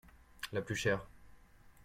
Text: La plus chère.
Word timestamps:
La 0.51 0.63
plus 0.63 0.73
chère. 0.75 1.05